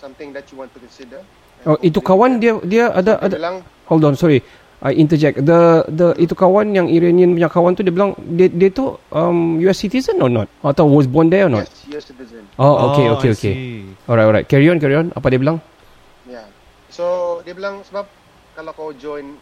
[0.00, 1.20] something that you want to consider.
[1.68, 3.36] Oh, itu kawan dia dia ada ada.
[3.36, 3.60] bilang,
[3.92, 4.40] Hold on, sorry.
[4.80, 5.44] I interject.
[5.44, 9.60] The the itu kawan yang Iranian punya kawan tu dia bilang dia dia tu um,
[9.60, 10.48] US citizen or not?
[10.64, 11.68] Atau was born there or not?
[11.68, 12.48] yes, US citizen.
[12.56, 13.54] Oh, okay, okay, I okay.
[14.08, 14.46] Alright, alright.
[14.48, 15.12] Carry on, carry on.
[15.12, 15.60] Apa dia bilang?
[16.24, 16.48] Yeah.
[16.88, 17.04] So
[17.44, 18.08] dia bilang sebab
[18.56, 19.36] kalau kau join,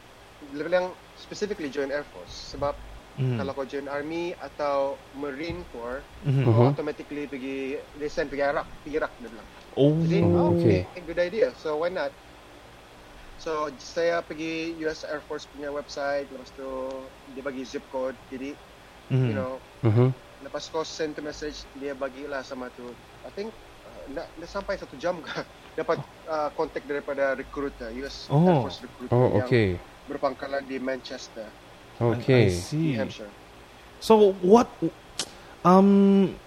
[0.51, 2.75] dia bilang specifically join Air Force sebab
[3.15, 3.39] Mhm.
[3.39, 6.43] kalau kau join Army atau Marine Corps, Mhm.
[6.43, 6.67] kau Mhm.
[6.71, 9.49] automatically pergi they send pergi Iraq, pergi Iraq dia bilang.
[9.79, 9.95] Oh.
[10.03, 10.83] Jadi, Oh, okay.
[10.85, 11.49] okay, good idea.
[11.57, 12.11] So why not?
[13.39, 16.67] So saya pergi US Air Force punya website, lepas tu
[17.31, 18.19] dia bagi zip code.
[18.29, 18.51] Jadi
[19.09, 19.25] Mhm.
[19.25, 19.53] you know,
[19.87, 20.11] Mhm.
[20.43, 22.91] lepas kau send to message, dia bagilah sama tu.
[23.23, 23.55] I think
[23.87, 25.31] uh, nak, nak sampai satu jam ke
[25.81, 28.67] dapat uh, kontak daripada recruiter, US Air Oh.
[28.67, 29.79] Force recruiter Oh, yang okay.
[30.11, 31.47] berpangkalan di Manchester,
[31.99, 32.51] Okay.
[32.51, 32.95] I see.
[32.95, 33.31] New Hampshire.
[33.99, 34.67] So what
[35.67, 35.91] um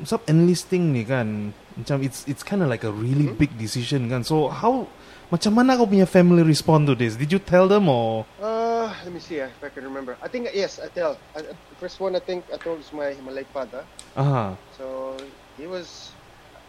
[0.04, 3.38] sub enlisting ni kan macam it's it's kind of like a really Hmm?
[3.38, 4.24] big decision kan.
[4.24, 4.88] So how
[5.30, 7.16] macam mana kau punya family respond to this?
[7.16, 10.18] Did you tell them or Uh, let me see uh, if I can remember.
[10.20, 11.16] I think yes, I tell.
[11.32, 13.86] I, I- first one I think I told is my my late father.
[14.14, 14.58] aha.
[14.76, 15.16] So
[15.56, 16.12] he was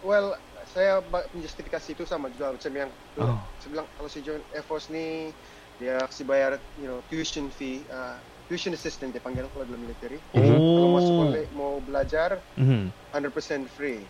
[0.02, 0.36] well
[0.70, 1.02] saya
[1.34, 3.36] justifikasi itu sama juga macam yang Oh.
[3.58, 5.34] saya bilang kalau saya join Air Force ni
[5.76, 8.14] dia kasi bayar you know tuition fee uh,
[8.46, 10.22] tuition assistant dia panggil kalau dalam military.
[10.30, 11.20] Jadi kalau masuk Oh.
[11.26, 12.92] boleh mau belajar Mhm.
[13.10, 14.00] 100% free.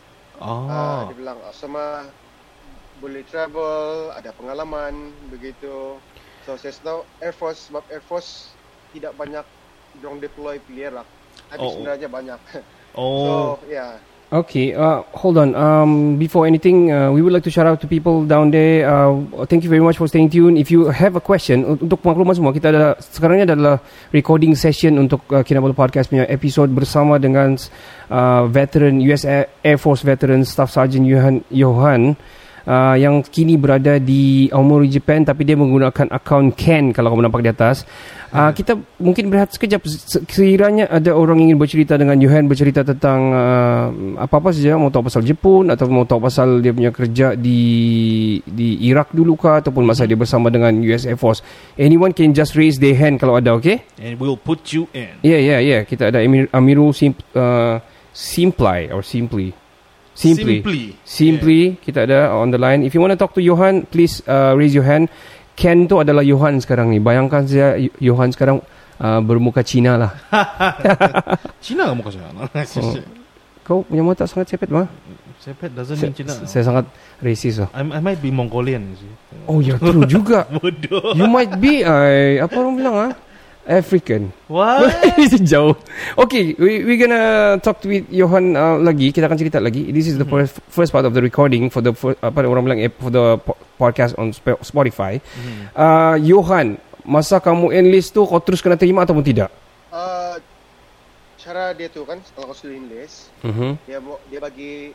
[0.40, 0.47] Ah.
[0.47, 2.09] Uh, dia bilang ah, sama
[3.03, 5.99] boleh travel, ada pengalaman begitu.
[6.47, 8.55] So saya tahu Air Force sebab Air Force
[8.95, 9.45] tidak banyak
[9.99, 11.09] dorong deploy pergi Iraq.
[11.51, 11.73] Tapi Oh.
[11.75, 12.40] sebenarnya banyak.
[12.95, 13.18] Oh.
[13.27, 13.33] so
[13.66, 13.99] yeah.
[14.33, 15.53] Okay, uh, hold on.
[15.53, 18.88] Um, before anything, uh, we would like to shout out to people down there.
[18.88, 20.57] Uh, thank you very much for staying tuned.
[20.57, 24.57] If you have a question, un- untuk makluman semua, kita ada sekarang ni adalah recording
[24.57, 27.61] session untuk uh, Kinabalu Podcast punya episode bersama dengan
[28.09, 32.16] uh, veteran US Air Force veteran Staff Sergeant Johan Johan
[32.66, 37.42] uh, yang kini berada di Aomori, Japan tapi dia menggunakan akaun Ken kalau kamu nampak
[37.42, 37.85] di atas.
[38.33, 43.29] Uh, kita mungkin berehat sekejap Se- sekiranya ada orang ingin bercerita dengan Johan bercerita tentang
[43.29, 43.87] uh,
[44.25, 48.88] apa-apa saja mau tahu pasal Jepun atau mau tahu pasal dia punya kerja di di
[48.88, 51.44] Iraq dulu kah ataupun masa dia bersama dengan US Air Force.
[51.77, 53.85] Anyone can just raise their hand kalau ada, okay?
[54.01, 55.20] And we'll put you in.
[55.20, 55.81] Yeah, yeah, yeah.
[55.85, 57.85] Kita ada Amir, Amirul Sim, uh,
[58.16, 59.53] Simply or Simply.
[60.12, 60.61] Simply.
[60.61, 60.83] Simply.
[61.09, 62.85] Simply kita ada on the line.
[62.85, 65.09] If you want to talk to Johan, please uh, raise your hand.
[65.57, 67.01] Ken tu adalah Johan sekarang ni.
[67.01, 68.61] Bayangkan saya Johan sekarang
[69.01, 70.12] uh, bermuka Cina lah.
[71.64, 72.96] Cina kamu kasih Oh.
[73.62, 74.90] Kau punya mata sangat cepet mah.
[75.38, 76.33] Sepet doesn't Saya, mean Cina.
[76.46, 76.85] saya sangat
[77.22, 77.68] racist lah.
[77.75, 78.94] I, I might be Mongolian.
[79.46, 80.46] Oh ya, true juga.
[80.55, 81.14] Bodoh.
[81.14, 83.12] You might be uh, apa orang bilang ah?
[83.62, 84.35] African.
[84.51, 84.90] What?
[85.51, 85.79] Jauh.
[86.18, 89.14] Okay, we we gonna talk with Johan uh, lagi.
[89.14, 89.94] Kita akan cerita lagi.
[89.94, 92.90] This is the first, first part of the recording for the apa orang bilang eh,
[92.90, 95.22] for the po- podcast on Sp- Spotify.
[95.72, 96.75] Uh, Johan,
[97.07, 99.55] masa kamu enlist tu kau terus kena terima ataupun tidak?
[99.94, 100.42] Uh,
[101.38, 103.79] cara dia tu kan kalau kau sudah enlist, Mhm.
[103.87, 104.90] dia dia bagi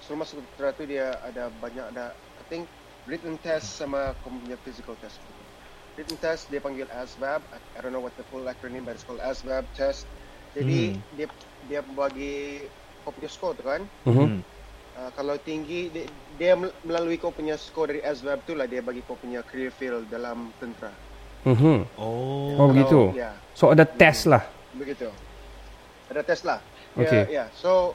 [0.00, 2.64] sebelum masuk tentera tu dia ada banyak ada I think
[3.04, 5.20] written test sama kau punya physical test.
[5.98, 7.42] Written test dia panggil ASVAB.
[7.42, 10.06] I, I don't know what the full acronym but it's called ASVAB test.
[10.54, 11.02] Jadi Hmm.
[11.12, 11.26] dia
[11.66, 12.62] dia bagi
[13.02, 13.82] kau punya score tu kan.
[14.06, 14.14] Mhm.
[14.14, 14.40] Hmm.
[14.94, 18.78] Uh, kalau tinggi dia, dia mel- melalui kau punya skor dari SWAB tu lah dia
[18.78, 20.90] bagi kau punya career field dalam tentera.
[21.42, 21.86] Mhm.
[21.94, 22.54] Oh.
[22.54, 23.14] Oh begitu.
[23.14, 24.42] Ya, So ada test lah.
[24.70, 25.06] begitu.
[26.08, 26.58] Ada tes lah.
[26.94, 27.26] Okay.
[27.26, 27.48] Ya, yeah.
[27.52, 27.94] so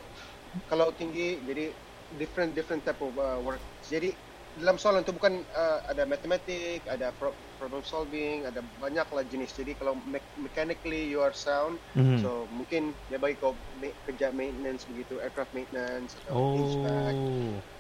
[0.68, 1.72] kalau tinggi jadi
[2.16, 3.60] different different type of uh, work.
[3.84, 4.12] Jadi
[4.56, 9.50] dalam soalan tu bukan uh, ada matematik, ada pro- problem solving, ada banyak lah jenis.
[9.52, 12.22] Jadi kalau me- mechanically you are sound, Mhm.
[12.22, 16.54] so mungkin dia bagi kau ma- kerja maintenance begitu, aircraft maintenance atau Oh.
[16.60, 17.16] HVAC.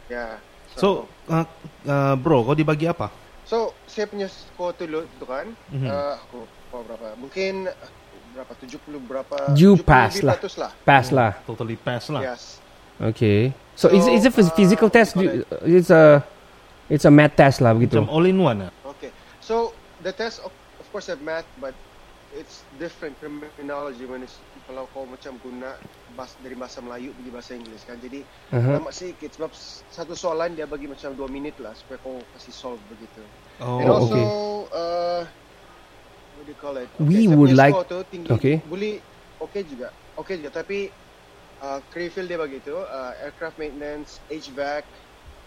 [0.07, 0.27] Ya.
[0.73, 1.45] So, uh,
[1.85, 3.13] uh, bro, kau dibagi apa?
[3.43, 5.85] So, saya punya skor dulu tu kan, Mhm.
[5.85, 7.07] uh, aku lupa berapa.
[7.15, 7.69] Mungkin
[8.33, 10.37] berapa 70 berapa You 70 pass lah.
[10.57, 10.71] lah.
[10.81, 11.31] Pass lah.
[11.45, 12.25] Totally pass lah.
[12.25, 12.57] Yes.
[12.97, 13.53] Okay.
[13.75, 15.13] So, is So, is it a physical uh, test?
[15.13, 16.21] Do- It's a
[16.87, 17.99] it's a math test lah begitu.
[17.99, 18.71] Macam all in one ah.
[18.95, 19.11] Okay.
[19.39, 21.75] So the test of, of course have math but
[22.33, 25.75] it's different terminology when it's kalau kau macam guna
[26.15, 27.99] bas dari bahasa Melayu pergi bahasa Inggeris kan.
[27.99, 28.77] Jadi Uh-huh.
[28.77, 29.49] lama sikit sebab
[29.89, 33.21] satu soalan dia bagi macam 2 minit lah supaya kau kasih solve begitu.
[33.57, 34.25] Oh, And also okay.
[34.71, 35.21] uh,
[36.37, 36.89] what do you call it?
[36.95, 38.29] We saya would like- tu tinggi.
[38.29, 38.55] okay.
[38.63, 39.01] Boleh
[39.41, 39.89] okay juga.
[40.15, 40.93] Okay juga tapi
[41.59, 44.85] uh, career field dia bagi tu uh, aircraft maintenance, HVAC,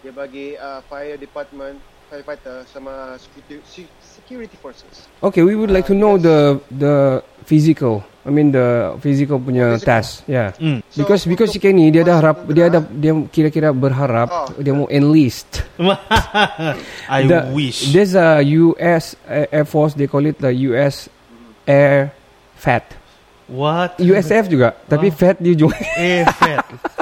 [0.07, 1.75] dia bagi uh, fire department,
[2.07, 5.11] firefighter sama security, se- security forces.
[5.19, 6.23] Okay, we would like to Uh, know yes.
[6.23, 6.37] the
[6.71, 6.95] the
[7.43, 7.99] physical.
[8.23, 9.87] I mean the physical punya Physical.
[9.87, 10.11] test.
[10.27, 10.51] Yeah.
[10.59, 10.79] Mm.
[10.87, 14.47] So, Because because si Kenny dia dah harap dia ada dia kira-kira berharap Oh.
[14.55, 15.67] dia mau enlist.
[17.11, 17.91] I The- wish.
[17.91, 21.11] There's a US Air Force they call it the US
[21.67, 22.15] Air
[22.55, 22.95] Fat.
[23.47, 23.95] What?
[23.99, 25.79] USF juga, tapi fat dia juga.
[25.95, 26.67] Eh, fat.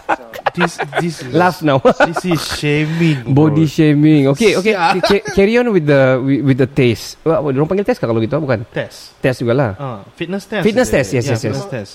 [0.56, 1.78] this this is Laugh now.
[1.84, 3.28] This is shaming.
[3.28, 3.52] bro.
[3.52, 4.32] Body shaming.
[4.32, 4.74] Okay, okay.
[4.74, 7.20] ca- ca- carry on with the with, with the taste.
[7.22, 8.40] Wah, orang panggil test kalau gitu?
[8.40, 8.64] Bukan.
[8.72, 9.14] test.
[9.20, 9.72] Test juga lah.
[9.76, 10.64] Ah, fitness test.
[10.64, 11.54] Fitness test, yes, Yeah, yes, yes.
[11.54, 11.92] Fitness test.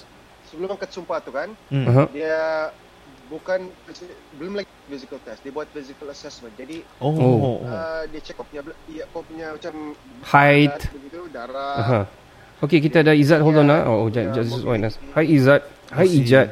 [0.46, 1.84] sebelum angkat sumpah tu kan, Mm.
[1.86, 2.06] Uh-huh.
[2.10, 2.68] dia
[3.26, 3.70] bukan
[4.34, 6.50] belum lagi physical test, dia buat physical assessment.
[6.58, 7.14] Jadi Oh.
[7.14, 7.22] Oh.
[7.22, 7.56] oh, oh.
[7.62, 9.94] uh, dia check kau punya ya, kau punya macam
[10.26, 10.90] Height.
[10.90, 11.76] begitu, darah.
[11.78, 12.00] Aha.
[12.60, 13.40] Okay, kita ada Izzat.
[13.40, 13.88] Hold on ah.
[13.88, 14.98] Oh, Yeah, just, just join us.
[14.98, 15.14] mobility.
[15.16, 15.62] Hi Izzat.
[15.90, 16.20] Hi I see.
[16.22, 16.50] Ijat.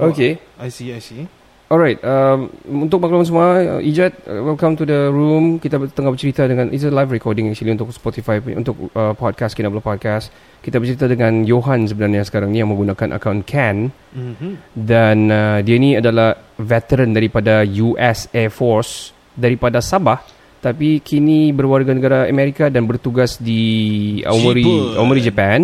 [0.00, 0.38] Okay.
[0.58, 1.28] I see, I see.
[1.72, 2.52] Alright, um,
[2.84, 5.56] untuk makluman semua, uh, Ijat, uh, welcome to the room.
[5.56, 9.80] Kita tengah bercerita dengan, it's a live recording actually untuk Spotify, untuk uh, podcast, Kinabalu
[9.80, 10.28] Podcast.
[10.60, 13.88] Kita bercerita dengan Johan sebenarnya sekarang ni yang menggunakan akaun Can.
[13.88, 14.52] Mm-hmm.
[14.76, 20.20] Dan uh, dia ni adalah veteran daripada US Air Force daripada Sabah.
[20.60, 24.94] Tapi kini berwarga negara Amerika dan bertugas di Aomori, Japan.
[25.00, 25.60] Aomori Japan.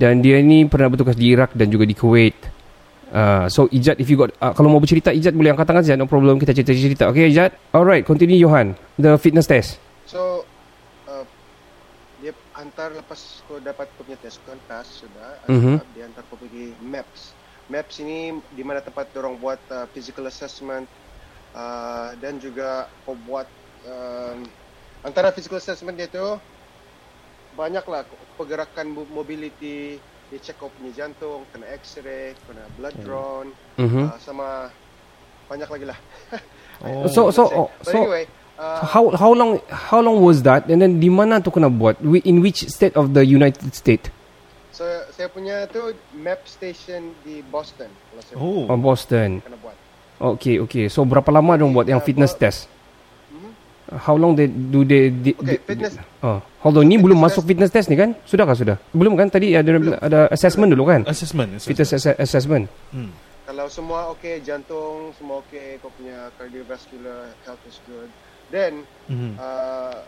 [0.00, 2.49] Dan dia ni pernah bertugas di Iraq dan juga di Kuwait.
[3.10, 5.98] Uh, so Ijat if you got uh, kalau mau bercerita Ijat boleh angkat tangan saja
[5.98, 10.46] no problem kita cerita-cerita okay Ijat alright continue Johan the fitness test So
[11.06, 11.26] uh,
[12.18, 15.82] dia hantar lepas kau dapat punya test kau pass sudah, Mhm.
[15.90, 17.34] dia hantar kau pergi maps.
[17.66, 20.86] Maps ini di mana tempat orang buat uh, physical assessment
[21.54, 23.46] uh, dan juga kau buat
[23.86, 24.42] um,
[25.02, 26.22] antara physical assessment dia tu
[27.54, 29.98] banyaklah pergerakan mo- mobility
[30.30, 34.06] dia check kau punya jantung, kena x-ray, kena blood drawn, Mhm.
[34.06, 34.70] uh, sama
[35.46, 35.98] banyak lagi lah.
[36.80, 37.04] Oh.
[37.12, 38.24] so so oh, so anyway,
[38.56, 42.00] uh, how how long how long was that and then di mana tu kena buat
[42.24, 44.08] in which state of the United States
[44.72, 47.92] So, saya punya tu map station di Boston.
[47.92, 48.64] Kalau saya Oh.
[48.64, 49.76] oh Boston kena buat.
[50.32, 52.64] okay okay so berapa lama dong buat yang Uh, fitness buat- test
[53.92, 57.16] how long they do they, they Okay, they- fitness- oh hold on ni fitness belum
[57.16, 60.70] test- masuk fitness test ni kan sudah kah sudah belum kan tadi ada ada assessment
[60.70, 61.58] dulu kan Assessment.
[61.58, 62.14] fitness assessment.
[62.14, 63.10] asse- assessment Hmm.
[63.42, 68.06] Kalau semua okey, jantung semua okey, kau punya cardiovascular health is good.
[68.46, 69.34] Then Mhm.
[69.34, 69.98] uh,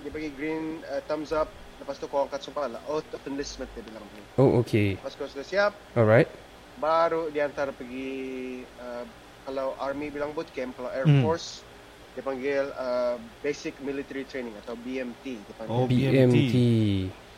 [0.00, 1.46] dia bagi green uh, thumbs up.
[1.78, 2.82] Lepas tu kau angkat sumpah lah.
[2.84, 4.22] Of enlistment dia bilang ni.
[4.36, 6.26] oh okay Lepas kau sudah siap, alright
[6.76, 8.10] baru dia hantar pergi
[8.76, 9.06] uh,
[9.44, 11.22] kalau army bilang boot camp, kalau air Hmm.
[11.22, 11.62] force
[12.10, 15.70] dia panggil uh, basic military training atau BMT dia panggil.
[15.72, 16.54] Oh, BMT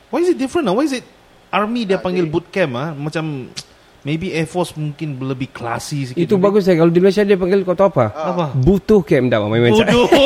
[0.09, 0.75] Why is it different ah?
[0.75, 1.05] Why is it
[1.49, 2.93] army dia Ah, panggil dia- boot camp ah?
[2.93, 3.53] Macam
[4.03, 6.19] maybe air force mungkin lebih classy sikit.
[6.19, 8.07] Itu bagus saya Kalau di Malaysia dia panggil kau tahu apa?
[8.13, 8.29] Ah.
[8.33, 8.45] Apa?
[8.57, 9.73] Butuh camp dah main main.
[9.73, 10.09] Bodoh.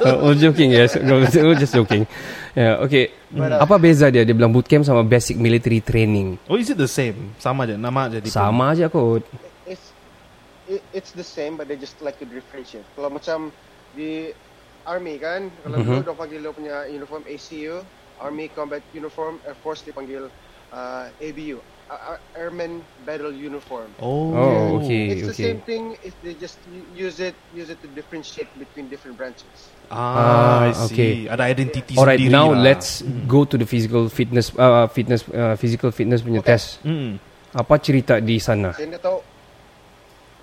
[0.00, 0.96] Oh, joking yes.
[1.00, 2.04] No, oh, just joking.
[2.52, 3.14] Yeah, okay.
[3.30, 4.26] But, uh, Apa beza dia?
[4.26, 6.36] Dia bilang boot camp sama basic military training.
[6.48, 7.32] oh, is it the same?
[7.38, 8.26] Sama je nama jadi.
[8.26, 9.22] Sama aja kot.
[10.70, 12.86] It's it, it's the same but they just like to differentiate.
[12.94, 13.50] Kalau macam
[13.90, 14.30] di
[14.86, 15.82] army kan, kalau Mhm.
[15.82, 15.98] mm-hmm.
[15.98, 17.82] dulu dia panggil dia punya uniform ACU,
[18.16, 20.30] Army Combat Uniform, Air Force dia panggil
[20.70, 21.58] uh, ABU,
[21.90, 23.90] A- A- Airman Battle Uniform.
[23.98, 24.30] Oh.
[24.30, 25.10] Oh, okay.
[25.10, 25.44] it's the okay.
[25.50, 29.74] same thing if they just u- use it use it to differentiate between different branches.
[29.90, 30.86] Ah, I Ah, see.
[30.86, 31.12] okay.
[31.26, 32.62] Ada identity Alright, sendiri now lah.
[32.62, 36.54] let's go to the physical fitness uh, fitness uh, physical fitness punya Okay.
[36.54, 36.78] test.
[36.86, 37.18] Hmm.
[37.50, 38.70] Apa cerita di sana?
[38.70, 39.18] Saya nak tahu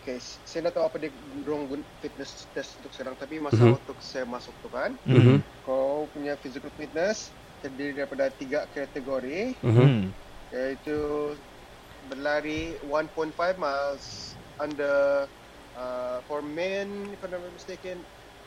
[0.07, 1.11] okay, saya tak tahu apa dia
[1.43, 3.75] dorong gun- fitness test untuk sekarang tapi masa Mhm.
[3.75, 5.43] waktu saya masuk tu kan, Mhm.
[5.61, 7.27] kau punya physical fitness
[7.59, 9.75] terdiri daripada tiga kategori Mhm.
[9.75, 10.03] Hmm.
[10.47, 10.97] iaitu
[12.07, 15.27] berlari 1.5 miles under
[15.75, 17.99] uh, for men if I'm not mistaken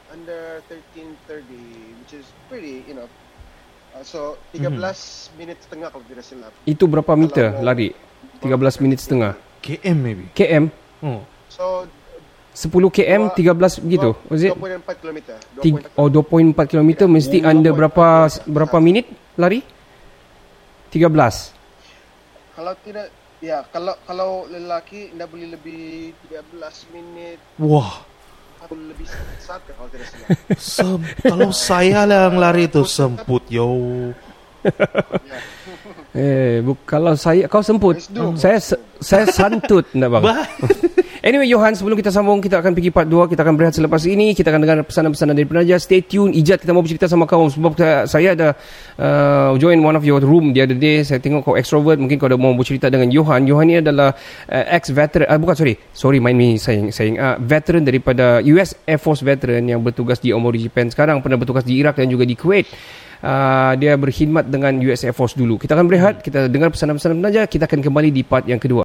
[0.09, 1.61] under 1330
[2.01, 3.05] which is pretty you know
[3.93, 4.81] uh, so 13
[5.37, 7.93] minit setengah kalau tidak silap Itu berapa meter Kalau- lari?
[8.41, 9.37] 13 minit setengah.
[9.61, 10.25] KM maybe.
[10.33, 11.21] KM Oh.
[11.51, 11.85] So
[12.51, 14.11] 10 km 13 begitu.
[14.27, 14.51] Was it?
[14.53, 18.43] 2.4 kilometer Tig- 2.4 Oh 2.4 km mesti Oh, under 2.4 berapa kilometer.
[18.49, 19.61] berapa minit lari?
[20.91, 21.55] 13.
[22.53, 23.07] kalau tidak
[23.39, 26.51] ya kalau kalau lelaki tidak boleh lebih 13
[26.91, 28.03] minit Wah.
[28.59, 29.07] atau lebih
[29.39, 30.29] satu kalau tidak silap
[30.61, 33.71] Sem kalau saya lah yang lari itu semput yo.
[36.11, 38.03] Eh, bu- kalau saya kau semput.
[38.35, 38.59] Saya
[38.99, 40.25] saya santut enggak bang.
[41.21, 44.33] Anyway Johan sebelum kita sambung kita akan pergi part 2 kita akan berehat selepas ini.
[44.33, 47.45] Kita akan dengar pesanan-pesanan dari penaja stay tune Ijat kita mau bercerita sama kau.
[47.45, 48.49] Sebab saya, saya ada
[48.97, 51.05] uh, join one of your room the other day.
[51.05, 52.01] Saya tengok kau extrovert.
[52.01, 53.45] Mungkin kau ada mau bercerita dengan Johan.
[53.45, 54.17] Johan ni adalah
[54.49, 55.77] uh, ex veteran uh, bukan sorry.
[55.93, 60.33] Sorry mind me saying saying uh, veteran daripada US Air Force veteran yang bertugas di
[60.33, 60.89] Omori Japan.
[60.89, 62.65] Sekarang pernah bertugas di Iraq dan juga di Kuwait
[63.21, 65.61] Uh, dia berkhidmat dengan US Air Force dulu.
[65.61, 68.79] Kita akan berehat, kita dengar pesanan-pesanan penaja, kita akan kembali di part yang kedua.